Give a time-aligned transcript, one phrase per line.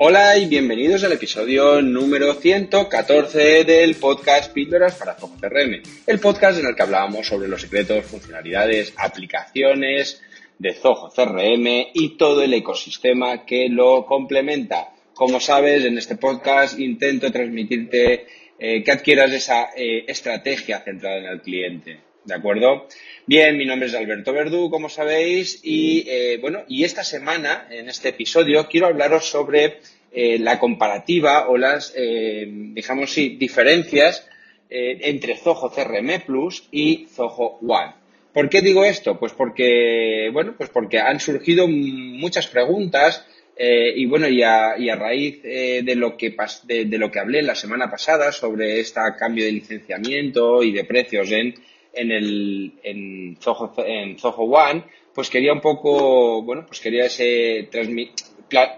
[0.00, 6.66] Hola y bienvenidos al episodio número 114 del podcast Píldoras para CRM, el podcast en
[6.66, 10.22] el que hablábamos sobre los secretos, funcionalidades, aplicaciones
[10.56, 14.90] de Zoho CRM y todo el ecosistema que lo complementa.
[15.14, 21.26] Como sabes, en este podcast intento transmitirte eh, que adquieras esa eh, estrategia centrada en
[21.26, 22.00] el cliente.
[22.24, 22.88] ¿De acuerdo?
[23.26, 27.88] Bien, mi nombre es Alberto Verdú, como sabéis, y eh, bueno, y esta semana, en
[27.88, 29.78] este episodio, quiero hablaros sobre
[30.10, 34.26] la comparativa o las, digamos, sí, diferencias
[34.70, 37.92] entre Zoho CRM Plus y Zoho One.
[38.32, 39.18] ¿Por qué digo esto?
[39.18, 43.26] Pues porque, bueno, pues porque han surgido muchas preguntas
[43.60, 47.56] eh, y bueno, y a, raíz eh, de, lo que de, lo que hablé la
[47.56, 51.54] semana pasada sobre este cambio de licenciamiento y de precios en,
[51.92, 57.68] en, el, en, Zoho, en Zoho One, pues quería un poco, bueno, pues quería ese,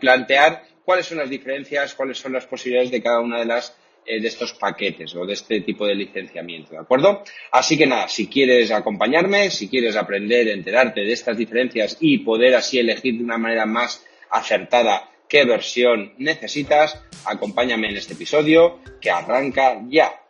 [0.00, 4.18] plantear cuáles son las diferencias, cuáles son las posibilidades de cada una de las eh,
[4.18, 7.22] de estos paquetes o de este tipo de licenciamiento, ¿de acuerdo?
[7.52, 12.54] Así que nada, si quieres acompañarme, si quieres aprender, enterarte de estas diferencias y poder
[12.54, 19.10] así elegir de una manera más acertada qué versión necesitas, acompáñame en este episodio que
[19.10, 20.20] arranca ya.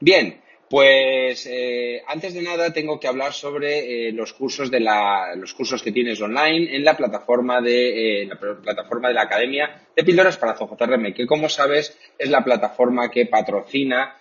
[0.00, 5.34] Bien, pues eh, antes de nada tengo que hablar sobre eh, los cursos de la,
[5.36, 9.86] los cursos que tienes online en la plataforma de eh, la plataforma de la Academia
[9.94, 10.76] de Píldoras para Zoho
[11.14, 14.16] que como sabes es la plataforma que patrocina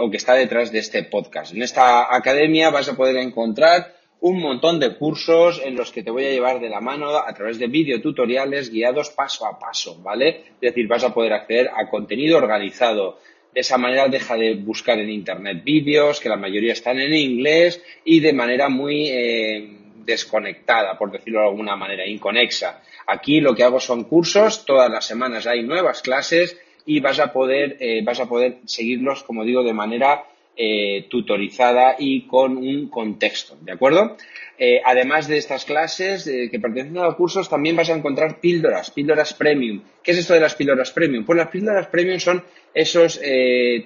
[0.00, 1.54] o que está detrás de este podcast.
[1.54, 6.10] En esta academia vas a poder encontrar un montón de cursos en los que te
[6.10, 10.44] voy a llevar de la mano a través de videotutoriales guiados paso a paso, ¿vale?
[10.54, 13.18] Es decir, vas a poder acceder a contenido organizado.
[13.52, 17.82] De esa manera deja de buscar en Internet vídeos, que la mayoría están en inglés
[18.04, 22.80] y de manera muy eh, desconectada, por decirlo de alguna manera, inconexa.
[23.08, 26.56] Aquí lo que hago son cursos, todas las semanas hay nuevas clases
[26.86, 31.96] y vas a poder, eh, vas a poder seguirlos, como digo, de manera eh, tutorizada
[31.98, 34.16] y con un contexto, ¿de acuerdo?
[34.58, 38.38] Eh, además de estas clases eh, que pertenecen a los cursos, también vas a encontrar
[38.38, 39.82] píldoras, píldoras premium.
[40.02, 41.24] ¿Qué es esto de las píldoras premium?
[41.24, 43.20] Pues las píldoras premium son esos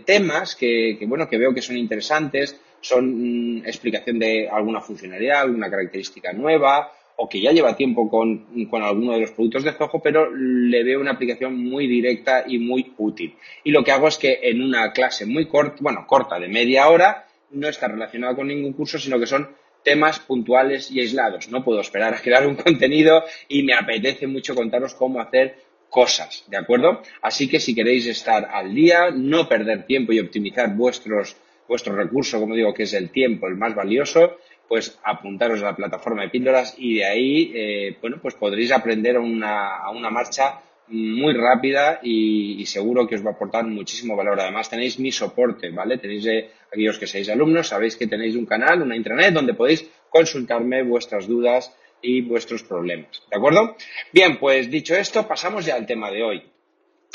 [0.05, 5.71] temas que, bueno, que veo que son interesantes, son mm, explicación de alguna funcionalidad, alguna
[5.71, 8.47] característica nueva, o que ya lleva tiempo con,
[8.83, 12.93] alguno de los productos de Zoho, pero le veo una aplicación muy directa y muy
[12.99, 13.35] útil.
[13.65, 16.89] Y lo que hago es que en una clase muy corta, bueno, corta de media
[16.89, 19.49] hora, no está relacionada con ningún curso, sino que son
[19.83, 21.49] temas puntuales y aislados.
[21.49, 26.45] No puedo esperar a crear un contenido y me apetece mucho contaros cómo hacer cosas,
[26.49, 27.01] ¿de acuerdo?
[27.23, 31.37] Así que si queréis estar al día, no perder tiempo y optimizar vuestros,
[31.69, 34.39] vuestro recurso, como digo, que es el tiempo, el más valioso,
[34.69, 39.17] pues apuntaros a la plataforma de píldoras y de ahí, eh, bueno, pues podréis aprender
[39.17, 44.17] a una, a una marcha muy rápida y, seguro que os va a aportar muchísimo
[44.17, 44.41] valor.
[44.41, 45.99] Además, tenéis mi soporte, ¿vale?
[45.99, 49.89] Tenéis, eh, aquellos que seáis alumnos, sabéis que tenéis un canal, una intranet, donde podéis
[50.11, 53.77] consultarme vuestras dudas y vuestros problemas, ¿de acuerdo?
[54.13, 56.43] Bien, pues dicho esto, pasamos ya al tema de hoy.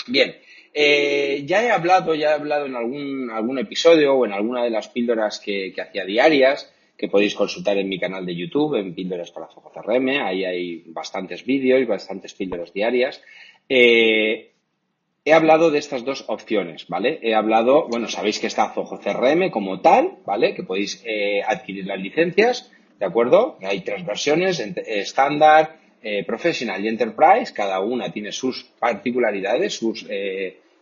[0.08, 0.36] Bien,
[0.74, 4.72] eh, ya he hablado, ya he hablado en algún, algún episodio o en alguna de
[4.72, 6.71] las píldoras que, que hacía diarias
[7.02, 10.22] que podéis consultar en mi canal de YouTube, en Píldoras para CRM.
[10.22, 13.24] Ahí hay bastantes vídeos, bastantes píldoras diarias.
[13.68, 14.52] Eh,
[15.26, 17.18] he hablado de estas dos opciones, ¿vale?
[17.24, 20.54] He hablado, bueno, sabéis que está Zoho CRM como tal, ¿vale?
[20.54, 23.58] Que podéis eh, adquirir las licencias, ¿de acuerdo?
[23.64, 27.52] Hay tres versiones, estándar, eh, professional y enterprise.
[27.52, 30.06] Cada una tiene sus particularidades, sus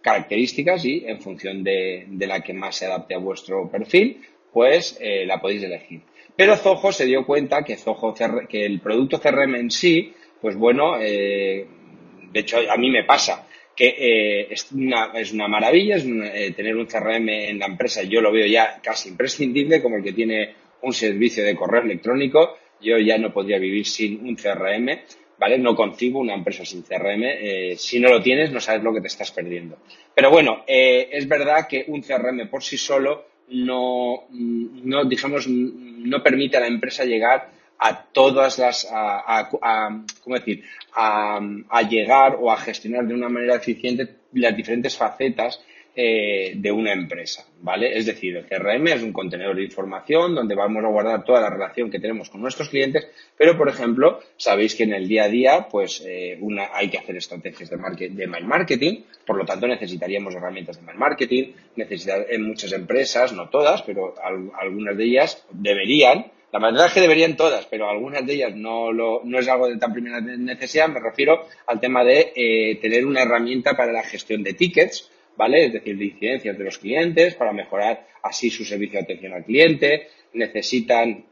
[0.01, 4.97] características y en función de, de la que más se adapte a vuestro perfil, pues
[4.99, 6.01] eh, la podéis elegir.
[6.39, 8.15] Pero Zoho se dio cuenta que, Zoho
[8.47, 11.67] que el producto CRM en sí, pues bueno, eh,
[12.31, 13.45] de hecho a mí me pasa
[13.75, 16.03] que eh, es, una, es, una, maravilla es
[16.55, 20.13] tener un CRM en la empresa, yo lo veo ya casi imprescindible como el que
[20.13, 24.97] tiene un servicio de correo electrónico, yo ya no podría vivir sin un CRM,
[25.37, 25.57] ¿vale?
[25.57, 29.07] No concibo una empresa sin CRM, si no lo tienes no sabes lo que te
[29.07, 29.79] estás perdiendo.
[30.15, 36.57] Pero bueno, es verdad que un CRM por sí solo no, no, digamos, no permite
[36.57, 39.49] a la empresa llegar a todas las, a,
[40.21, 40.63] ¿cómo decir?
[40.93, 45.61] A, a, llegar o a gestionar de una manera eficiente las diferentes facetas
[45.95, 47.97] eh, de una empresa, ¿vale?
[47.97, 51.49] Es decir, el CRM es un contenedor de información donde vamos a guardar toda la
[51.49, 53.07] relación que tenemos con nuestros clientes,
[53.37, 56.97] pero, por ejemplo, sabéis que en el día a día, pues, eh, una, hay que
[56.97, 61.51] hacer estrategias de, market, de mail marketing, por lo tanto, necesitaríamos herramientas de mail marketing,
[61.75, 64.13] necesitar en muchas empresas, no todas, pero
[64.59, 68.91] algunas de ellas deberían, la verdad es que deberían todas, pero algunas de ellas no,
[68.91, 70.89] lo, no es algo de tan primera necesidad.
[70.89, 75.67] Me refiero al tema de eh, tener una herramienta para la gestión de tickets, ¿vale?
[75.67, 79.45] Es decir, de incidencias de los clientes para mejorar así su servicio de atención al
[79.45, 80.09] cliente.
[80.33, 81.23] Necesitan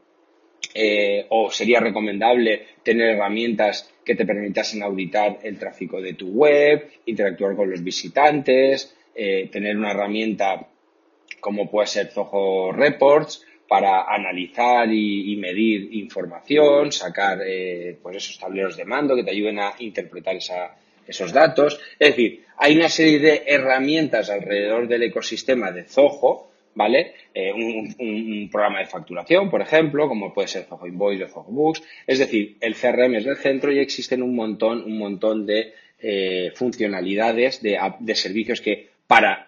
[0.74, 6.88] eh, o sería recomendable tener herramientas que te permitasen auditar el tráfico de tu web,
[7.04, 10.66] interactuar con los visitantes, eh, tener una herramienta
[11.38, 18.74] como puede ser Zoho Reports para analizar y, medir información, sacar eh, pues esos tableros
[18.78, 20.74] de mando que te ayuden a interpretar esa,
[21.08, 21.80] esos datos.
[21.98, 27.14] Es decir, hay una serie de herramientas alrededor del ecosistema de Zoho, ¿vale?
[27.34, 31.82] Eh, un, programa de facturación, por ejemplo, como puede ser Zoho Invoice o Zoho Books.
[32.06, 36.52] Es decir, el CRM es el centro y existen un montón, un montón de eh,
[36.54, 39.47] funcionalidades, de, de, servicios que para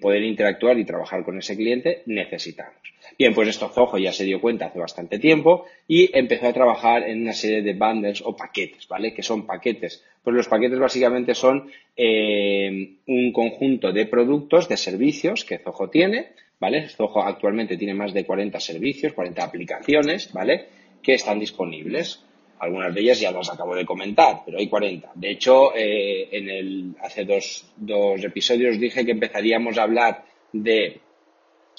[0.00, 2.74] poder interactuar y trabajar con ese cliente necesitamos.
[3.18, 7.02] Bien, pues esto Zoho ya se dio cuenta hace bastante tiempo y empezó a trabajar
[7.04, 9.14] en una serie de bundles o paquetes, ¿vale?
[9.14, 10.04] Que son paquetes.
[10.22, 16.28] Pues los paquetes básicamente son eh, un conjunto de productos, de servicios que Zoho tiene,
[16.60, 16.88] ¿vale?
[16.88, 20.66] Zoho actualmente tiene más de 40 servicios, 40 aplicaciones, ¿vale?
[21.02, 22.25] Que están disponibles.
[22.58, 25.12] Algunas de ellas ya las acabo de comentar, pero hay 40.
[25.14, 31.00] De hecho, eh, en el, hace dos, dos episodios dije que empezaríamos a hablar de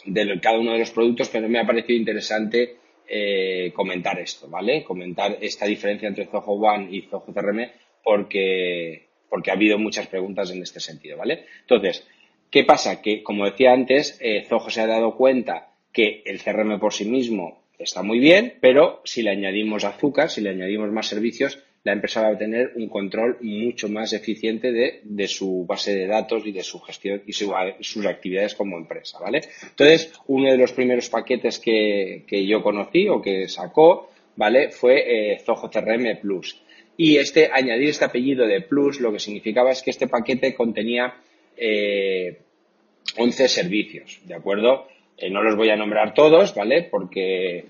[0.06, 2.78] de cada uno de los productos, pero me ha parecido interesante
[3.08, 4.84] eh, comentar esto, ¿vale?
[4.84, 7.72] Comentar esta diferencia entre Zoho One y Zoho CRM
[8.04, 11.46] porque, porque ha habido muchas preguntas en este sentido, ¿vale?
[11.62, 12.08] Entonces,
[12.50, 13.02] ¿qué pasa?
[13.02, 17.06] Que, como decía antes, eh, Zoho se ha dado cuenta que el CRM por sí
[17.06, 21.94] mismo está muy bien, pero si le añadimos azúcar, si le añadimos más servicios, la
[21.94, 26.52] empresa va a tener un control mucho más eficiente de, su base de datos y
[26.52, 29.42] de su gestión y sus actividades como empresa, ¿vale?
[29.64, 34.70] Entonces, uno de los primeros paquetes que, yo conocí o que sacó, ¿vale?
[34.72, 36.62] Fue eh, Zoho CRM Plus.
[36.98, 41.16] Y este, añadir este apellido de Plus, lo que significaba es que este paquete contenía
[41.56, 42.38] eh,
[43.18, 44.88] 11 servicios, ¿de acuerdo?
[45.18, 46.84] Eh, no los voy a nombrar todos, ¿vale?
[46.84, 47.66] Porque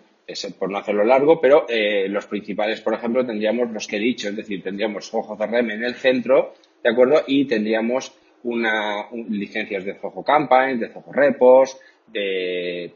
[0.60, 4.28] por no hacerlo largo, pero eh, los principales, por ejemplo, tendríamos los que he dicho,
[4.28, 6.54] es decir, tendríamos Zoho CRM en el centro,
[6.84, 7.24] ¿de acuerdo?
[7.28, 8.14] Y tendríamos
[8.44, 12.92] una, licencias de Zoho Campaign, de Zoho Repos, de,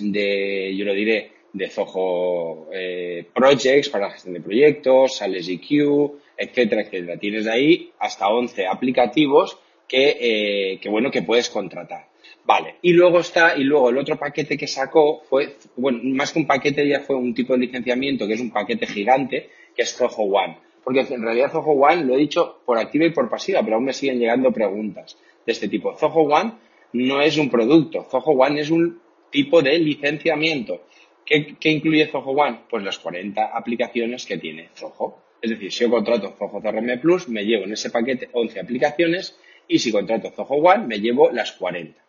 [0.00, 6.20] de yo lo diré, de Zoho eh, Projects para la gestión de proyectos, Sales EQ,
[6.36, 7.16] etcétera, etcétera.
[7.18, 9.56] Tienes ahí hasta 11 aplicativos
[9.88, 12.08] que, que, bueno, que puedes contratar.
[12.46, 16.40] Vale, y luego está, y luego el otro paquete que sacó fue, bueno, más que
[16.40, 19.96] un paquete ya fue un tipo de licenciamiento que es un paquete gigante, que es
[19.96, 20.58] Zoho One.
[20.82, 23.86] Porque en realidad Zoho One lo he dicho por activa y por pasiva, pero aún
[23.86, 25.96] me siguen llegando preguntas de este tipo.
[25.96, 26.52] Zoho One
[26.92, 29.00] no es un producto, Zoho One es un
[29.30, 30.82] tipo de licenciamiento.
[31.24, 32.60] ¿Qué, incluye Zoho One?
[32.68, 35.16] Pues las 40 aplicaciones que tiene Zoho.
[35.40, 39.38] Es decir, si yo contrato Zoho CRM Plus, me llevo en ese paquete 11 aplicaciones
[39.66, 42.03] y si contrato Zoho One, me llevo las 40.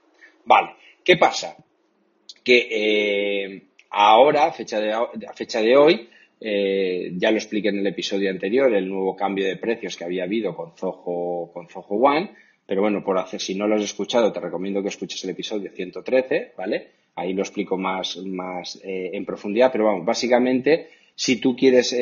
[0.46, 1.56] Vale, ¿qué pasa?
[2.44, 4.94] Que eh, ahora, a fecha de,
[5.34, 6.10] fecha de hoy,
[6.40, 10.24] eh, ya lo expliqué en el episodio anterior, el nuevo cambio de precios que había
[10.24, 12.32] habido con Zoho, con One,
[12.66, 15.72] pero bueno, por hacer, si no lo has escuchado, te recomiendo que escuches el episodio
[15.72, 16.88] 113, ¿vale?
[17.16, 21.96] Ahí lo explico más, más eh, en profundidad, pero vamos, básicamente, si tú quieres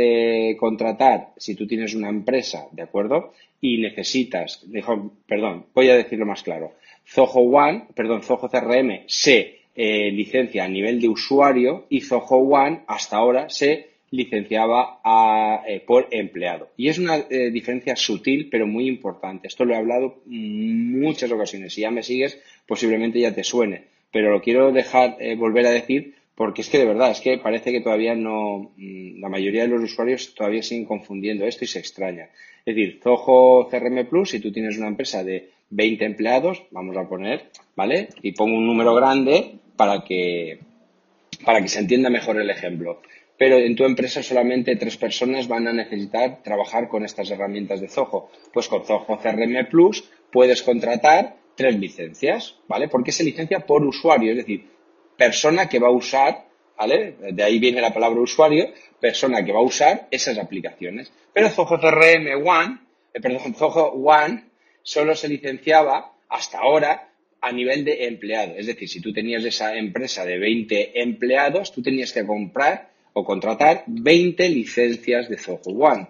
[0.58, 3.34] contratar, si tú tienes una empresa, ¿de acuerdo?
[3.62, 4.66] Y necesitas,
[5.28, 6.74] perdón, voy a decirlo más claro.
[7.08, 12.82] Zoho One, perdón, Zoho CRM se eh, licencia a nivel de usuario y Zoho One
[12.88, 15.00] hasta ahora se licenciaba
[15.68, 16.70] eh, por empleado.
[16.78, 19.48] Y es una eh, diferencia sutil pero muy importante.
[19.48, 21.74] Esto lo he hablado muchas ocasiones.
[21.74, 23.86] Si ya me sigues, posiblemente ya te suene.
[24.12, 27.72] Pero lo quiero dejar volver a decir porque es que de verdad, es que parece
[27.72, 31.80] que todavía no, mm, la mayoría de los usuarios todavía siguen confundiendo esto y se
[31.80, 32.30] extraña.
[32.66, 37.08] Es decir, Zoho CRM Plus, si tú tienes una empresa de 20 empleados, vamos a
[37.08, 38.10] poner, ¿vale?
[38.22, 40.60] Y pongo un número grande para que,
[41.46, 43.02] para que se entienda mejor el ejemplo.
[43.38, 47.90] Pero en tu empresa solamente tres personas van a necesitar trabajar con estas herramientas de
[47.90, 48.30] Zoho.
[48.54, 52.88] Pues con Zoho CRM Plus puedes contratar tres licencias, ¿vale?
[52.88, 54.32] ¿Por qué se licencia por usuario?
[54.32, 54.68] Es decir,
[55.18, 56.46] persona que va a usar,
[56.78, 57.16] ¿vale?
[57.32, 61.12] De ahí viene la palabra usuario, persona que va a usar esas aplicaciones.
[61.34, 62.80] Pero Zoho CRM One,
[63.14, 64.46] eh, perdón, Zoho One
[64.82, 67.10] solo se licenciaba hasta ahora
[67.42, 68.54] a nivel de empleado.
[68.56, 73.24] Es decir, si tú tenías esa empresa de 20 empleados, tú tenías que comprar o
[73.24, 76.08] contratar 20 licencias de Zoho One.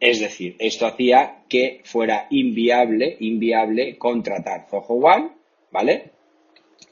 [0.00, 5.30] Es decir, esto hacía que fuera inviable, inviable contratar Zoho One,
[5.70, 6.10] ¿vale?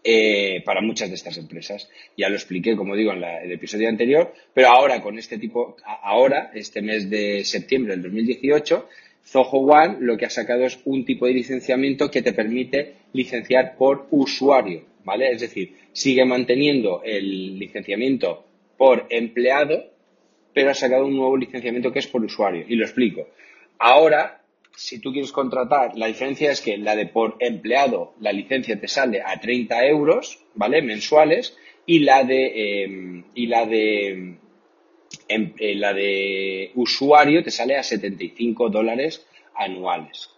[0.03, 1.91] Eh, para muchas de estas empresas.
[2.17, 6.51] Ya lo expliqué, como digo, en el episodio anterior, pero ahora con este tipo, ahora,
[6.55, 8.89] este mes de septiembre del 2018,
[9.27, 13.77] Zoho One lo que ha sacado es un tipo de licenciamiento que te permite licenciar
[13.77, 15.33] por usuario, ¿vale?
[15.33, 18.47] Es decir, sigue manteniendo el licenciamiento
[18.79, 19.85] por empleado,
[20.55, 22.65] pero ha sacado un nuevo licenciamiento que es por usuario.
[22.67, 23.29] Y lo explico.
[23.79, 24.40] Ahora,
[24.77, 28.89] si tú quieres contratar, la diferencia es que la de por empleado, la licencia te
[28.89, 30.83] sale a 30 euros, ¿vale?
[30.83, 34.37] Mensuales, y la de, em, y la de
[35.29, 40.31] en, la de usuario te sale a 75 dólares anuales,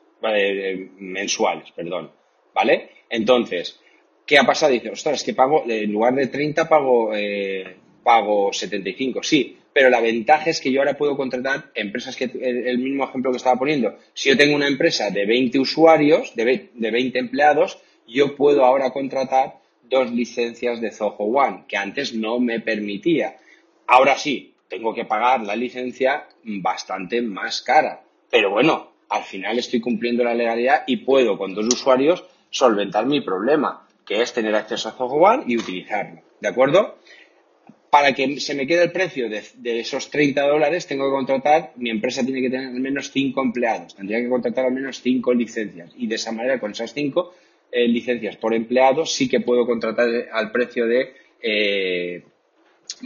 [0.99, 2.11] mensuales, perdón,
[2.55, 2.91] ¿vale?
[3.09, 3.81] Entonces,
[4.27, 4.73] ¿qué ha pasado?
[4.73, 10.01] Dice, ostras, que pago, en lugar de 30 pago, eh, pago 75, sí, pero la
[10.01, 13.97] ventaja es que yo ahora puedo contratar empresas que, el, mismo ejemplo que estaba poniendo,
[14.15, 18.91] si yo tengo una empresa de 20 usuarios, de, de 20 empleados, yo puedo ahora
[18.91, 23.37] contratar dos licencias de Zoho One, que antes no me permitía.
[23.87, 28.03] Ahora sí, tengo que pagar la licencia bastante más cara.
[28.31, 33.21] Pero bueno, al final estoy cumpliendo la legalidad y puedo con dos usuarios solventar mi
[33.21, 36.23] problema, que es tener acceso a Zoho One y utilizarlo.
[36.41, 36.97] ¿De acuerdo?
[37.93, 41.91] Para que se me quede el precio de, esos 30 dólares, tengo que contratar, mi
[41.91, 43.95] empresa tiene que tener al menos 5 empleados.
[43.95, 45.93] Tendría que contratar al menos 5 licencias.
[45.99, 47.35] Y de esa manera, con esas 5
[47.71, 52.23] eh, licencias por empleado, sí que puedo contratar al precio de eh,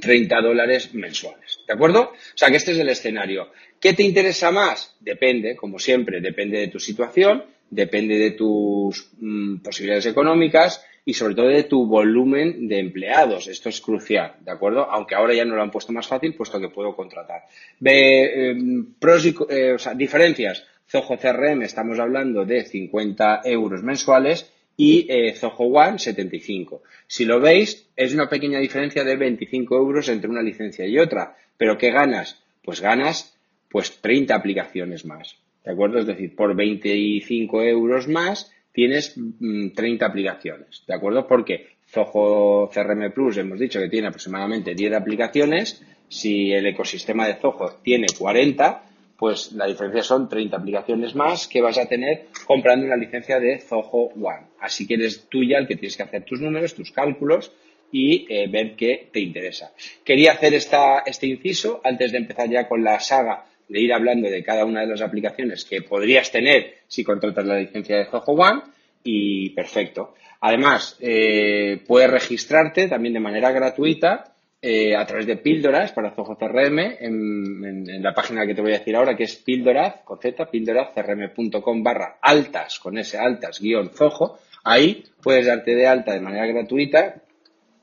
[0.00, 1.58] 30 dólares mensuales.
[1.66, 2.12] ¿De acuerdo?
[2.12, 3.50] O sea que este es el escenario.
[3.80, 4.94] ¿Qué te interesa más?
[5.00, 11.36] Depende, como siempre, depende de tu situación, depende de tus mm, posibilidades económicas y sobre
[11.36, 13.46] todo de tu volumen de empleados.
[13.46, 14.90] Esto es crucial, ¿de acuerdo?
[14.90, 17.42] Aunque ahora ya no lo han puesto más fácil, puesto que puedo contratar.
[17.80, 20.66] Em, pros y, eh, diferencias.
[20.88, 26.82] Zoho CRM estamos hablando de 50 euros mensuales y eh, Zoho One 75.
[27.06, 31.36] Si lo veis, es una pequeña diferencia de 25 euros entre una licencia y otra.
[31.56, 32.42] ¿Pero qué ganas?
[32.64, 33.38] Pues ganas
[33.70, 35.36] pues 30 aplicaciones más.
[35.64, 36.00] ¿De acuerdo?
[36.00, 40.84] Es decir, por 25 euros más tienes 30 mm, aplicaciones.
[40.86, 41.26] ¿De acuerdo?
[41.26, 45.82] Porque Zoho CRM Plus hemos dicho que tiene aproximadamente 10 aplicaciones.
[46.08, 48.82] Si el ecosistema de Zoho tiene 40,
[49.18, 53.60] pues la diferencia son 30 aplicaciones más que vas a tener comprando una licencia de
[53.60, 54.48] Zoho One.
[54.60, 57.52] Así que eres tú ya el que tienes que hacer tus números, tus cálculos
[57.90, 59.72] y eh, ver qué te interesa.
[60.04, 64.28] Quería hacer esta, este inciso antes de empezar ya con la saga de ir hablando
[64.28, 68.32] de cada una de las aplicaciones que podrías tener si contratas la licencia de Zoho
[68.32, 68.62] One
[69.02, 70.14] y perfecto.
[70.40, 76.36] Además, eh, puedes registrarte también de manera gratuita eh, a través de píldoras para Zoho
[76.36, 80.50] CRM en, la página que te voy a decir ahora, que es píldoraz, con Z,
[80.50, 84.38] píldorazcrm.com barra altas, con ese altas guion Zoho.
[84.64, 87.22] Ahí puedes darte de alta de manera gratuita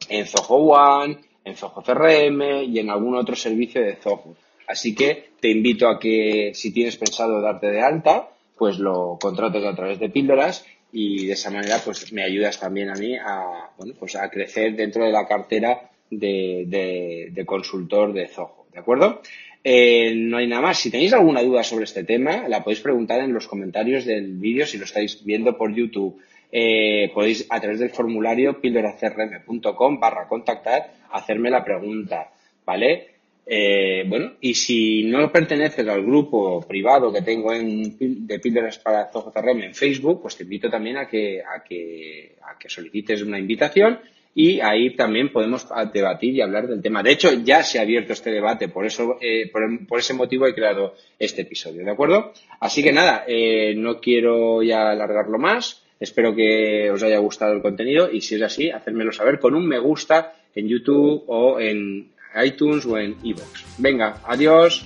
[0.10, 4.36] en Zoho One, en Zoho CRM y en algún otro servicio de Zoho.
[4.67, 9.65] Así que te invito a que si tienes pensado darte de alta, pues lo contrates
[9.65, 13.72] a través de píldoras y de esa manera pues me ayudas también a mí a,
[13.77, 19.22] bueno, pues a crecer dentro de la cartera de, consultor de Zoho, ¿de acuerdo?
[19.63, 20.77] Eh, no hay nada más.
[20.77, 24.65] Si tenéis alguna duda sobre este tema, la podéis preguntar en los comentarios del vídeo
[24.65, 26.22] si lo estáis viendo por YouTube.
[26.51, 32.29] Eh, podéis a través del formulario pildoracrm.com barra contactar hacerme la pregunta,
[32.65, 33.12] ¿vale?
[33.45, 39.09] Eh, bueno, y si no perteneces al grupo privado que tengo en, de píldoras para
[39.09, 43.38] CRM en Facebook, pues te invito también a que, a que, a que solicites una
[43.38, 44.00] invitación
[44.35, 47.03] y ahí también podemos debatir y hablar del tema.
[47.03, 50.55] De hecho, ya se ha abierto este debate, por eso, eh, por, ese motivo he
[50.55, 52.33] creado este episodio, ¿de acuerdo?
[52.59, 55.83] Así que nada, eh, no quiero ya alargarlo más.
[56.00, 59.67] Espero que os haya gustado el contenido y si es así, hacérmelo saber con un
[59.67, 63.63] me gusta en YouTube o en iTunes o en iVoox.
[63.78, 64.86] Venga, adiós.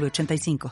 [0.00, 0.58] 906985.